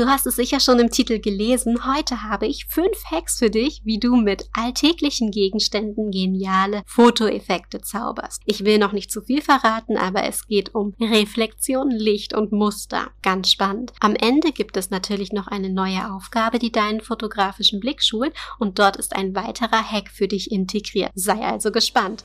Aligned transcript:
Du 0.00 0.06
hast 0.06 0.26
es 0.26 0.36
sicher 0.36 0.60
schon 0.60 0.78
im 0.78 0.90
Titel 0.90 1.18
gelesen. 1.18 1.84
Heute 1.84 2.22
habe 2.22 2.46
ich 2.46 2.64
fünf 2.64 3.04
Hacks 3.10 3.38
für 3.38 3.50
dich, 3.50 3.82
wie 3.84 3.98
du 3.98 4.16
mit 4.16 4.48
alltäglichen 4.54 5.30
Gegenständen 5.30 6.10
geniale 6.10 6.84
Fotoeffekte 6.86 7.82
zauberst. 7.82 8.40
Ich 8.46 8.64
will 8.64 8.78
noch 8.78 8.92
nicht 8.92 9.10
zu 9.10 9.20
viel 9.20 9.42
verraten, 9.42 9.98
aber 9.98 10.24
es 10.24 10.46
geht 10.46 10.74
um 10.74 10.94
Reflexion, 10.98 11.90
Licht 11.90 12.32
und 12.32 12.50
Muster. 12.50 13.10
Ganz 13.20 13.50
spannend. 13.50 13.92
Am 14.00 14.16
Ende 14.16 14.52
gibt 14.52 14.78
es 14.78 14.88
natürlich 14.88 15.32
noch 15.32 15.48
eine 15.48 15.68
neue 15.68 16.10
Aufgabe, 16.10 16.58
die 16.58 16.72
deinen 16.72 17.02
fotografischen 17.02 17.78
Blick 17.78 18.02
schult 18.02 18.32
und 18.58 18.78
dort 18.78 18.96
ist 18.96 19.14
ein 19.14 19.34
weiterer 19.34 19.84
Hack 19.84 20.08
für 20.08 20.28
dich 20.28 20.50
integriert. 20.50 21.12
Sei 21.14 21.42
also 21.42 21.70
gespannt. 21.70 22.24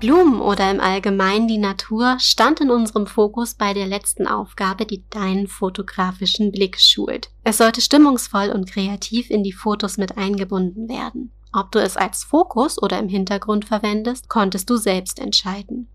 Blumen 0.00 0.40
oder 0.40 0.70
im 0.70 0.80
Allgemeinen 0.80 1.48
die 1.48 1.58
Natur 1.58 2.16
stand 2.18 2.60
in 2.60 2.70
unserem 2.70 3.06
Fokus 3.06 3.54
bei 3.54 3.72
der 3.72 3.86
letzten 3.86 4.26
Aufgabe, 4.26 4.86
die 4.86 5.04
deinen 5.08 5.46
fotografischen 5.46 6.52
Blick 6.52 6.80
schult. 6.80 7.30
Es 7.42 7.58
sollte 7.58 7.80
stimmungsvoll 7.80 8.50
und 8.50 8.70
kreativ 8.70 9.30
in 9.30 9.42
die 9.42 9.52
Fotos 9.52 9.96
mit 9.96 10.18
eingebunden 10.18 10.88
werden. 10.88 11.32
Ob 11.52 11.70
du 11.70 11.78
es 11.78 11.96
als 11.96 12.24
Fokus 12.24 12.82
oder 12.82 12.98
im 12.98 13.08
Hintergrund 13.08 13.64
verwendest, 13.64 14.28
konntest 14.28 14.68
du 14.68 14.76
selbst 14.76 15.20
entscheiden. 15.20 15.88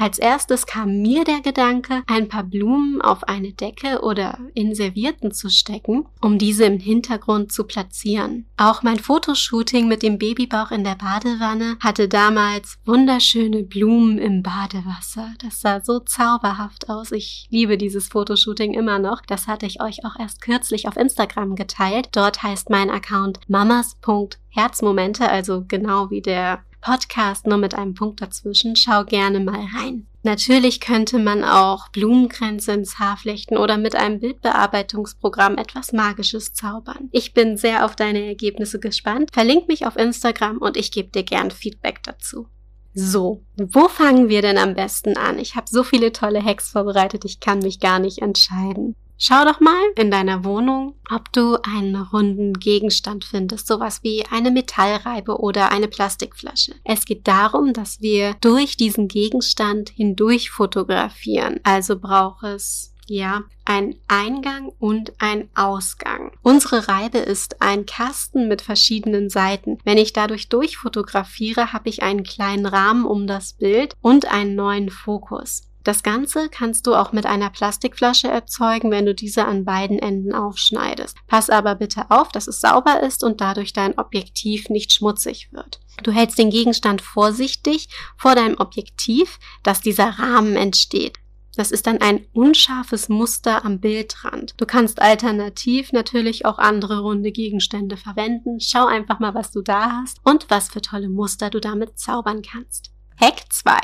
Als 0.00 0.18
erstes 0.18 0.64
kam 0.64 1.02
mir 1.02 1.24
der 1.24 1.42
Gedanke, 1.42 2.02
ein 2.06 2.26
paar 2.26 2.44
Blumen 2.44 3.02
auf 3.02 3.24
eine 3.24 3.52
Decke 3.52 4.00
oder 4.00 4.38
in 4.54 4.74
Servierten 4.74 5.30
zu 5.30 5.50
stecken, 5.50 6.06
um 6.22 6.38
diese 6.38 6.64
im 6.64 6.78
Hintergrund 6.78 7.52
zu 7.52 7.64
platzieren. 7.64 8.46
Auch 8.56 8.82
mein 8.82 8.98
Fotoshooting 8.98 9.88
mit 9.88 10.02
dem 10.02 10.16
Babybauch 10.16 10.70
in 10.70 10.84
der 10.84 10.94
Badewanne 10.94 11.76
hatte 11.80 12.08
damals 12.08 12.78
wunderschöne 12.86 13.62
Blumen 13.62 14.16
im 14.16 14.42
Badewasser. 14.42 15.34
Das 15.42 15.60
sah 15.60 15.82
so 15.82 16.00
zauberhaft 16.00 16.88
aus. 16.88 17.12
Ich 17.12 17.46
liebe 17.50 17.76
dieses 17.76 18.08
Fotoshooting 18.08 18.72
immer 18.72 18.98
noch. 19.00 19.20
Das 19.20 19.48
hatte 19.48 19.66
ich 19.66 19.82
euch 19.82 20.06
auch 20.06 20.18
erst 20.18 20.40
kürzlich 20.40 20.88
auf 20.88 20.96
Instagram 20.96 21.56
geteilt. 21.56 22.08
Dort 22.12 22.42
heißt 22.42 22.70
mein 22.70 22.88
Account 22.88 23.40
mamas.herzmomente, 23.48 25.28
also 25.28 25.66
genau 25.68 26.08
wie 26.08 26.22
der 26.22 26.64
Podcast 26.80 27.46
nur 27.46 27.58
mit 27.58 27.74
einem 27.74 27.94
Punkt 27.94 28.20
dazwischen. 28.22 28.76
Schau 28.76 29.04
gerne 29.04 29.40
mal 29.40 29.66
rein. 29.76 30.06
Natürlich 30.22 30.80
könnte 30.80 31.18
man 31.18 31.44
auch 31.44 31.88
Blumenkränze 31.88 32.72
ins 32.72 32.98
Haar 32.98 33.16
flechten 33.16 33.56
oder 33.56 33.78
mit 33.78 33.96
einem 33.96 34.20
Bildbearbeitungsprogramm 34.20 35.56
etwas 35.56 35.92
Magisches 35.92 36.52
zaubern. 36.52 37.08
Ich 37.10 37.32
bin 37.32 37.56
sehr 37.56 37.86
auf 37.86 37.96
deine 37.96 38.26
Ergebnisse 38.26 38.78
gespannt. 38.80 39.30
Verlink 39.32 39.68
mich 39.68 39.86
auf 39.86 39.96
Instagram 39.96 40.58
und 40.58 40.76
ich 40.76 40.92
gebe 40.92 41.08
dir 41.08 41.22
gern 41.22 41.50
Feedback 41.50 42.02
dazu. 42.02 42.48
So, 42.92 43.44
wo 43.56 43.88
fangen 43.88 44.28
wir 44.28 44.42
denn 44.42 44.58
am 44.58 44.74
besten 44.74 45.16
an? 45.16 45.38
Ich 45.38 45.54
habe 45.54 45.66
so 45.70 45.84
viele 45.84 46.12
tolle 46.12 46.44
Hacks 46.44 46.70
vorbereitet, 46.70 47.24
ich 47.24 47.38
kann 47.38 47.60
mich 47.60 47.78
gar 47.78 48.00
nicht 48.00 48.18
entscheiden. 48.18 48.96
Schau 49.22 49.44
doch 49.44 49.60
mal 49.60 49.82
in 49.96 50.10
deiner 50.10 50.44
Wohnung, 50.44 50.94
ob 51.10 51.30
du 51.30 51.58
einen 51.62 51.94
runden 51.94 52.54
Gegenstand 52.54 53.26
findest, 53.26 53.66
sowas 53.66 54.02
wie 54.02 54.24
eine 54.24 54.50
Metallreibe 54.50 55.38
oder 55.38 55.70
eine 55.70 55.88
Plastikflasche. 55.88 56.72
Es 56.84 57.04
geht 57.04 57.28
darum, 57.28 57.74
dass 57.74 58.00
wir 58.00 58.34
durch 58.40 58.78
diesen 58.78 59.08
Gegenstand 59.08 59.90
hindurch 59.90 60.50
fotografieren. 60.50 61.60
Also 61.64 61.98
braucht 61.98 62.44
es 62.44 62.94
ja, 63.10 63.42
ein 63.64 63.96
Eingang 64.06 64.72
und 64.78 65.12
ein 65.18 65.50
Ausgang. 65.54 66.30
Unsere 66.42 66.88
Reibe 66.88 67.18
ist 67.18 67.60
ein 67.60 67.84
Kasten 67.84 68.46
mit 68.46 68.62
verschiedenen 68.62 69.28
Seiten. 69.28 69.78
Wenn 69.84 69.98
ich 69.98 70.12
dadurch 70.12 70.48
durchfotografiere, 70.48 71.72
habe 71.72 71.88
ich 71.88 72.04
einen 72.04 72.22
kleinen 72.22 72.66
Rahmen 72.66 73.04
um 73.04 73.26
das 73.26 73.52
Bild 73.54 73.96
und 74.00 74.32
einen 74.32 74.54
neuen 74.54 74.90
Fokus. 74.90 75.69
Das 75.82 76.02
Ganze 76.02 76.48
kannst 76.50 76.86
du 76.86 76.94
auch 76.94 77.12
mit 77.12 77.24
einer 77.24 77.48
Plastikflasche 77.48 78.28
erzeugen, 78.28 78.90
wenn 78.90 79.06
du 79.06 79.14
diese 79.14 79.46
an 79.46 79.64
beiden 79.64 79.98
Enden 79.98 80.34
aufschneidest. 80.34 81.16
Pass 81.26 81.48
aber 81.48 81.74
bitte 81.74 82.10
auf, 82.10 82.28
dass 82.28 82.48
es 82.48 82.60
sauber 82.60 83.02
ist 83.02 83.24
und 83.24 83.40
dadurch 83.40 83.72
dein 83.72 83.98
Objektiv 83.98 84.68
nicht 84.68 84.92
schmutzig 84.92 85.48
wird. 85.52 85.80
Du 86.02 86.12
hältst 86.12 86.38
den 86.38 86.50
Gegenstand 86.50 87.00
vorsichtig 87.00 87.88
vor 88.18 88.34
deinem 88.34 88.58
Objektiv, 88.58 89.38
dass 89.62 89.80
dieser 89.80 90.18
Rahmen 90.18 90.56
entsteht. 90.56 91.18
Das 91.56 91.72
ist 91.72 91.86
dann 91.86 92.00
ein 92.00 92.26
unscharfes 92.32 93.08
Muster 93.08 93.64
am 93.64 93.80
Bildrand. 93.80 94.54
Du 94.56 94.66
kannst 94.66 95.02
alternativ 95.02 95.92
natürlich 95.92 96.46
auch 96.46 96.58
andere 96.58 97.00
runde 97.00 97.32
Gegenstände 97.32 97.96
verwenden. 97.96 98.60
Schau 98.60 98.86
einfach 98.86 99.18
mal, 99.18 99.34
was 99.34 99.50
du 99.50 99.60
da 99.60 100.00
hast 100.00 100.18
und 100.24 100.48
was 100.48 100.68
für 100.68 100.80
tolle 100.80 101.08
Muster 101.08 101.50
du 101.50 101.60
damit 101.60 101.98
zaubern 101.98 102.42
kannst. 102.42 102.92
Hack 103.20 103.52
2. 103.52 103.76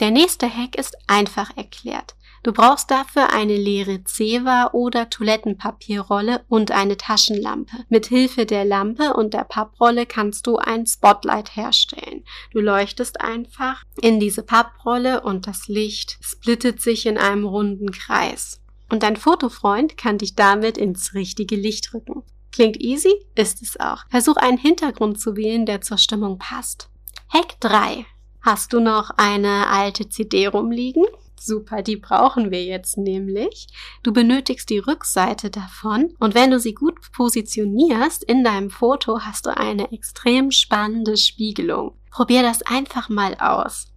Der 0.00 0.10
nächste 0.10 0.48
Hack 0.48 0.76
ist 0.76 0.96
einfach 1.06 1.56
erklärt. 1.56 2.14
Du 2.42 2.52
brauchst 2.52 2.90
dafür 2.90 3.34
eine 3.34 3.54
leere 3.54 4.02
Zewa 4.04 4.70
oder 4.72 5.10
Toilettenpapierrolle 5.10 6.42
und 6.48 6.70
eine 6.70 6.96
Taschenlampe. 6.96 7.84
Mit 7.90 8.06
Hilfe 8.06 8.46
der 8.46 8.64
Lampe 8.64 9.12
und 9.12 9.34
der 9.34 9.44
Papprolle 9.44 10.06
kannst 10.06 10.46
du 10.46 10.56
ein 10.56 10.86
Spotlight 10.86 11.54
herstellen. 11.54 12.24
Du 12.52 12.60
leuchtest 12.60 13.20
einfach 13.20 13.84
in 14.00 14.20
diese 14.20 14.42
Papprolle 14.42 15.20
und 15.20 15.46
das 15.46 15.68
Licht 15.68 16.16
splittet 16.22 16.80
sich 16.80 17.04
in 17.04 17.18
einem 17.18 17.44
runden 17.44 17.92
Kreis. 17.92 18.62
Und 18.88 19.02
dein 19.02 19.16
Fotofreund 19.16 19.98
kann 19.98 20.16
dich 20.16 20.34
damit 20.34 20.78
ins 20.78 21.12
richtige 21.12 21.56
Licht 21.56 21.92
rücken. 21.92 22.22
Klingt 22.52 22.80
easy? 22.80 23.12
Ist 23.34 23.60
es 23.60 23.78
auch. 23.78 24.04
Versuch 24.08 24.36
einen 24.36 24.58
Hintergrund 24.58 25.20
zu 25.20 25.36
wählen, 25.36 25.66
der 25.66 25.82
zur 25.82 25.98
Stimmung 25.98 26.38
passt. 26.38 26.88
Hack 27.28 27.60
3. 27.60 28.06
Hast 28.42 28.72
du 28.72 28.80
noch 28.80 29.10
eine 29.16 29.68
alte 29.68 30.08
CD 30.08 30.46
rumliegen? 30.46 31.04
Super, 31.38 31.82
die 31.82 31.96
brauchen 31.96 32.50
wir 32.50 32.64
jetzt 32.64 32.98
nämlich. 32.98 33.68
Du 34.02 34.12
benötigst 34.12 34.68
die 34.68 34.78
Rückseite 34.78 35.50
davon 35.50 36.14
und 36.18 36.34
wenn 36.34 36.50
du 36.50 36.58
sie 36.58 36.74
gut 36.74 36.98
positionierst 37.12 38.24
in 38.24 38.44
deinem 38.44 38.70
Foto, 38.70 39.20
hast 39.20 39.46
du 39.46 39.56
eine 39.56 39.90
extrem 39.92 40.50
spannende 40.50 41.16
Spiegelung. 41.16 41.96
Probier 42.10 42.42
das 42.42 42.62
einfach 42.62 43.08
mal 43.08 43.36
aus. 43.38 43.88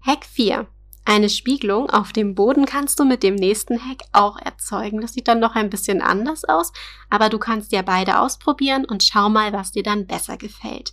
Hack 0.00 0.24
4. 0.24 0.66
Eine 1.04 1.28
Spiegelung 1.28 1.90
auf 1.90 2.12
dem 2.12 2.36
Boden 2.36 2.66
kannst 2.66 3.00
du 3.00 3.04
mit 3.04 3.24
dem 3.24 3.34
nächsten 3.34 3.80
Hack 3.84 4.02
auch 4.12 4.38
erzeugen. 4.38 5.00
Das 5.00 5.14
sieht 5.14 5.26
dann 5.26 5.40
noch 5.40 5.56
ein 5.56 5.70
bisschen 5.70 6.00
anders 6.00 6.44
aus, 6.44 6.72
aber 7.10 7.28
du 7.28 7.38
kannst 7.38 7.72
ja 7.72 7.82
beide 7.82 8.20
ausprobieren 8.20 8.84
und 8.84 9.02
schau 9.02 9.28
mal, 9.28 9.52
was 9.52 9.72
dir 9.72 9.82
dann 9.82 10.06
besser 10.06 10.36
gefällt. 10.36 10.92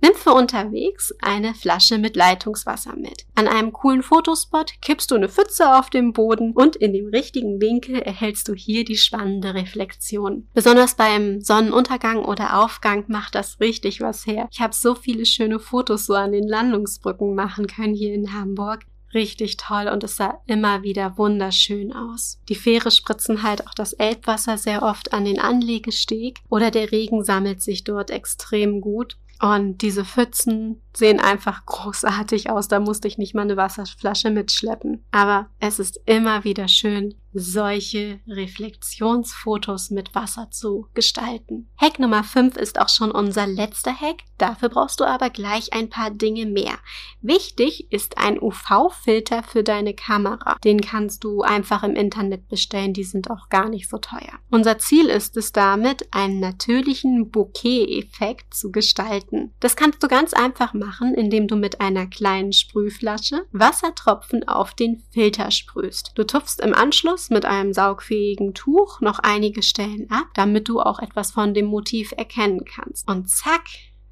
Nimm 0.00 0.14
für 0.14 0.32
unterwegs 0.32 1.12
eine 1.20 1.54
Flasche 1.54 1.98
mit 1.98 2.14
Leitungswasser 2.14 2.94
mit. 2.94 3.26
An 3.34 3.48
einem 3.48 3.72
coolen 3.72 4.04
Fotospot 4.04 4.74
kippst 4.80 5.10
du 5.10 5.16
eine 5.16 5.28
Pfütze 5.28 5.76
auf 5.76 5.90
den 5.90 6.12
Boden 6.12 6.52
und 6.52 6.76
in 6.76 6.92
dem 6.92 7.08
richtigen 7.08 7.60
Winkel 7.60 7.96
erhältst 7.96 8.48
du 8.48 8.54
hier 8.54 8.84
die 8.84 8.96
spannende 8.96 9.54
Reflexion. 9.54 10.46
Besonders 10.54 10.94
beim 10.94 11.40
Sonnenuntergang 11.40 12.24
oder 12.24 12.62
Aufgang 12.62 13.04
macht 13.08 13.34
das 13.34 13.58
richtig 13.58 14.00
was 14.00 14.24
her. 14.24 14.48
Ich 14.52 14.60
habe 14.60 14.74
so 14.74 14.94
viele 14.94 15.26
schöne 15.26 15.58
Fotos 15.58 16.06
so 16.06 16.14
an 16.14 16.30
den 16.30 16.46
Landungsbrücken 16.46 17.34
machen 17.34 17.66
können 17.66 17.94
hier 17.94 18.14
in 18.14 18.32
Hamburg 18.32 18.84
richtig 19.14 19.56
toll 19.56 19.88
und 19.88 20.04
es 20.04 20.16
sah 20.16 20.40
immer 20.46 20.82
wieder 20.82 21.16
wunderschön 21.16 21.92
aus. 21.92 22.40
Die 22.48 22.54
Fähre 22.54 22.90
spritzen 22.90 23.42
halt 23.42 23.66
auch 23.66 23.74
das 23.74 23.94
Elbwasser 23.94 24.58
sehr 24.58 24.82
oft 24.82 25.12
an 25.12 25.24
den 25.24 25.40
Anlegesteg 25.40 26.38
oder 26.48 26.70
der 26.70 26.92
Regen 26.92 27.24
sammelt 27.24 27.62
sich 27.62 27.84
dort 27.84 28.10
extrem 28.10 28.80
gut 28.80 29.16
und 29.40 29.78
diese 29.78 30.04
Pfützen 30.04 30.82
sehen 30.98 31.20
einfach 31.20 31.64
großartig 31.66 32.50
aus. 32.50 32.68
Da 32.68 32.80
musste 32.80 33.08
ich 33.08 33.18
nicht 33.18 33.34
mal 33.34 33.42
eine 33.42 33.56
Wasserflasche 33.56 34.30
mitschleppen. 34.30 35.04
Aber 35.10 35.48
es 35.60 35.78
ist 35.78 36.00
immer 36.06 36.44
wieder 36.44 36.68
schön, 36.68 37.14
solche 37.32 38.20
Reflexionsfotos 38.26 39.90
mit 39.90 40.14
Wasser 40.14 40.50
zu 40.50 40.88
gestalten. 40.94 41.68
Hack 41.76 41.98
Nummer 41.98 42.24
5 42.24 42.56
ist 42.56 42.80
auch 42.80 42.88
schon 42.88 43.10
unser 43.10 43.46
letzter 43.46 43.94
Hack. 43.94 44.22
Dafür 44.38 44.68
brauchst 44.68 45.00
du 45.00 45.04
aber 45.04 45.30
gleich 45.30 45.72
ein 45.72 45.90
paar 45.90 46.10
Dinge 46.10 46.46
mehr. 46.46 46.78
Wichtig 47.20 47.92
ist 47.92 48.18
ein 48.18 48.40
UV-Filter 48.40 49.42
für 49.42 49.62
deine 49.62 49.94
Kamera. 49.94 50.56
Den 50.64 50.80
kannst 50.80 51.24
du 51.24 51.42
einfach 51.42 51.82
im 51.82 51.96
Internet 51.96 52.48
bestellen. 52.48 52.92
Die 52.92 53.04
sind 53.04 53.30
auch 53.30 53.48
gar 53.48 53.68
nicht 53.68 53.88
so 53.88 53.98
teuer. 53.98 54.38
Unser 54.50 54.78
Ziel 54.78 55.06
ist 55.06 55.36
es 55.36 55.52
damit, 55.52 56.08
einen 56.12 56.40
natürlichen 56.40 57.30
Bouquet-Effekt 57.30 58.54
zu 58.54 58.70
gestalten. 58.70 59.52
Das 59.60 59.76
kannst 59.76 60.02
du 60.02 60.08
ganz 60.08 60.32
einfach 60.32 60.72
machen, 60.72 60.87
indem 61.14 61.48
du 61.48 61.56
mit 61.56 61.80
einer 61.80 62.06
kleinen 62.06 62.52
Sprühflasche 62.52 63.46
Wassertropfen 63.52 64.46
auf 64.48 64.74
den 64.74 65.02
Filter 65.10 65.50
sprühst. 65.50 66.12
Du 66.14 66.24
tupfst 66.24 66.60
im 66.60 66.74
Anschluss 66.74 67.30
mit 67.30 67.44
einem 67.44 67.72
saugfähigen 67.72 68.54
Tuch 68.54 69.00
noch 69.00 69.18
einige 69.18 69.62
Stellen 69.62 70.10
ab, 70.10 70.26
damit 70.34 70.68
du 70.68 70.80
auch 70.80 70.98
etwas 70.98 71.32
von 71.32 71.54
dem 71.54 71.66
Motiv 71.66 72.12
erkennen 72.16 72.64
kannst. 72.64 73.08
Und 73.08 73.28
zack, 73.30 73.64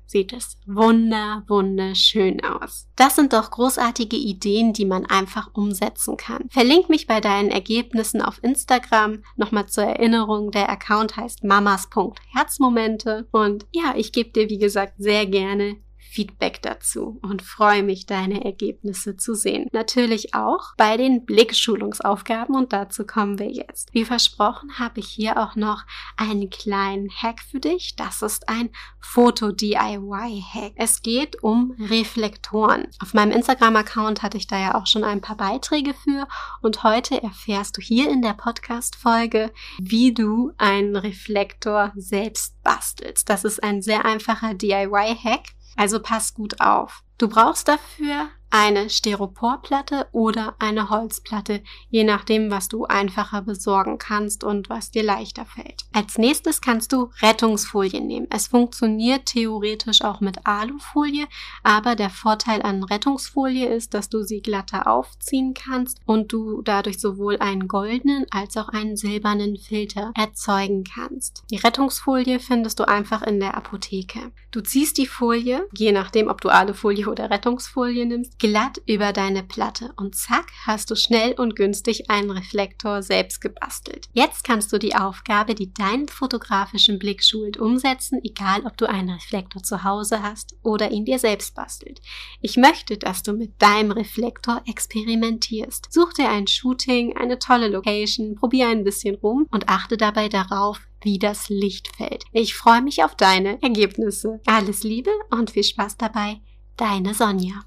sieht 0.06 0.32
es 0.32 0.56
wunder, 0.66 1.44
wunderschön 1.48 2.42
aus. 2.42 2.88
Das 2.96 3.16
sind 3.16 3.32
doch 3.32 3.50
großartige 3.50 4.16
Ideen, 4.16 4.72
die 4.72 4.84
man 4.84 5.04
einfach 5.06 5.50
umsetzen 5.52 6.16
kann. 6.16 6.48
Verlink 6.48 6.88
mich 6.88 7.06
bei 7.06 7.20
deinen 7.20 7.50
Ergebnissen 7.50 8.22
auf 8.22 8.42
Instagram. 8.42 9.22
Nochmal 9.36 9.66
zur 9.66 9.84
Erinnerung, 9.84 10.50
der 10.52 10.70
Account 10.70 11.16
heißt 11.16 11.44
mamas.herzmomente. 11.44 13.28
Und 13.32 13.66
ja, 13.72 13.94
ich 13.96 14.12
gebe 14.12 14.30
dir, 14.30 14.48
wie 14.48 14.58
gesagt, 14.58 14.94
sehr 14.98 15.26
gerne 15.26 15.76
Feedback 16.16 16.62
dazu 16.62 17.18
und 17.20 17.42
freue 17.42 17.82
mich, 17.82 18.06
deine 18.06 18.42
Ergebnisse 18.42 19.18
zu 19.18 19.34
sehen. 19.34 19.66
Natürlich 19.72 20.32
auch 20.34 20.74
bei 20.78 20.96
den 20.96 21.26
Blickschulungsaufgaben 21.26 22.56
und 22.56 22.72
dazu 22.72 23.04
kommen 23.04 23.38
wir 23.38 23.50
jetzt. 23.50 23.92
Wie 23.92 24.06
versprochen 24.06 24.78
habe 24.78 25.00
ich 25.00 25.08
hier 25.08 25.36
auch 25.36 25.56
noch 25.56 25.82
einen 26.16 26.48
kleinen 26.48 27.10
Hack 27.10 27.42
für 27.42 27.60
dich. 27.60 27.96
Das 27.96 28.22
ist 28.22 28.48
ein 28.48 28.70
Foto-DIY-Hack. 28.98 30.72
Es 30.76 31.02
geht 31.02 31.42
um 31.42 31.76
Reflektoren. 31.78 32.86
Auf 33.02 33.12
meinem 33.12 33.32
Instagram-Account 33.32 34.22
hatte 34.22 34.38
ich 34.38 34.46
da 34.46 34.58
ja 34.58 34.74
auch 34.74 34.86
schon 34.86 35.04
ein 35.04 35.20
paar 35.20 35.36
Beiträge 35.36 35.92
für 35.92 36.26
und 36.62 36.82
heute 36.82 37.22
erfährst 37.22 37.76
du 37.76 37.82
hier 37.82 38.10
in 38.10 38.22
der 38.22 38.32
Podcast-Folge, 38.32 39.52
wie 39.78 40.14
du 40.14 40.52
einen 40.56 40.96
Reflektor 40.96 41.92
selbst 41.94 42.62
bastelst. 42.62 43.28
Das 43.28 43.44
ist 43.44 43.62
ein 43.62 43.82
sehr 43.82 44.06
einfacher 44.06 44.54
DIY-Hack. 44.54 45.56
Also 45.76 46.00
pass 46.00 46.34
gut 46.34 46.60
auf. 46.60 47.02
Du 47.18 47.28
brauchst 47.28 47.68
dafür 47.68 48.28
eine 48.50 48.88
Styroporplatte 48.88 50.06
oder 50.12 50.54
eine 50.58 50.88
Holzplatte, 50.90 51.62
je 51.90 52.04
nachdem, 52.04 52.50
was 52.50 52.68
du 52.68 52.84
einfacher 52.84 53.42
besorgen 53.42 53.98
kannst 53.98 54.44
und 54.44 54.70
was 54.70 54.90
dir 54.90 55.02
leichter 55.02 55.44
fällt. 55.44 55.84
Als 55.92 56.18
nächstes 56.18 56.60
kannst 56.60 56.92
du 56.92 57.10
Rettungsfolie 57.20 58.00
nehmen. 58.00 58.26
Es 58.30 58.48
funktioniert 58.48 59.26
theoretisch 59.26 60.02
auch 60.02 60.20
mit 60.20 60.46
Alufolie, 60.46 61.26
aber 61.62 61.96
der 61.96 62.10
Vorteil 62.10 62.62
an 62.62 62.84
Rettungsfolie 62.84 63.66
ist, 63.66 63.94
dass 63.94 64.08
du 64.08 64.22
sie 64.22 64.40
glatter 64.40 64.86
aufziehen 64.86 65.54
kannst 65.54 66.00
und 66.06 66.32
du 66.32 66.62
dadurch 66.62 67.00
sowohl 67.00 67.38
einen 67.38 67.68
goldenen 67.68 68.26
als 68.30 68.56
auch 68.56 68.68
einen 68.68 68.96
silbernen 68.96 69.56
Filter 69.56 70.12
erzeugen 70.14 70.84
kannst. 70.84 71.42
Die 71.50 71.56
Rettungsfolie 71.56 72.40
findest 72.40 72.80
du 72.80 72.88
einfach 72.88 73.22
in 73.22 73.40
der 73.40 73.56
Apotheke. 73.56 74.32
Du 74.50 74.60
ziehst 74.60 74.98
die 74.98 75.06
Folie, 75.06 75.66
je 75.74 75.92
nachdem, 75.92 76.28
ob 76.28 76.40
du 76.40 76.48
Alufolie 76.48 77.08
oder 77.08 77.30
Rettungsfolie 77.30 78.06
nimmst, 78.06 78.35
glatt 78.38 78.80
über 78.86 79.12
deine 79.12 79.42
Platte 79.42 79.92
und 79.96 80.14
zack 80.14 80.50
hast 80.66 80.90
du 80.90 80.94
schnell 80.94 81.32
und 81.32 81.56
günstig 81.56 82.10
einen 82.10 82.30
Reflektor 82.30 83.02
selbst 83.02 83.40
gebastelt. 83.40 84.08
Jetzt 84.12 84.44
kannst 84.44 84.72
du 84.72 84.78
die 84.78 84.94
Aufgabe, 84.94 85.54
die 85.54 85.72
deinen 85.72 86.08
fotografischen 86.08 86.98
Blick 86.98 87.24
schult, 87.24 87.56
umsetzen, 87.56 88.20
egal 88.22 88.66
ob 88.66 88.76
du 88.76 88.86
einen 88.86 89.10
Reflektor 89.10 89.62
zu 89.62 89.84
Hause 89.84 90.22
hast 90.22 90.56
oder 90.62 90.90
ihn 90.90 91.04
dir 91.04 91.18
selbst 91.18 91.54
bastelt. 91.54 92.00
Ich 92.40 92.56
möchte, 92.56 92.96
dass 92.96 93.22
du 93.22 93.32
mit 93.32 93.60
deinem 93.60 93.90
Reflektor 93.90 94.62
experimentierst. 94.66 95.88
Such 95.90 96.12
dir 96.14 96.30
ein 96.30 96.46
Shooting, 96.46 97.16
eine 97.16 97.38
tolle 97.38 97.68
Location, 97.68 98.34
probier 98.34 98.68
ein 98.68 98.84
bisschen 98.84 99.16
rum 99.16 99.46
und 99.50 99.68
achte 99.68 99.96
dabei 99.96 100.28
darauf, 100.28 100.80
wie 101.02 101.18
das 101.18 101.48
Licht 101.48 101.94
fällt. 101.96 102.24
Ich 102.32 102.54
freue 102.54 102.82
mich 102.82 103.04
auf 103.04 103.14
deine 103.14 103.62
Ergebnisse. 103.62 104.40
Alles 104.46 104.82
Liebe 104.82 105.10
und 105.30 105.50
viel 105.50 105.64
Spaß 105.64 105.96
dabei. 105.96 106.40
Deine 106.76 107.14
Sonja. 107.14 107.66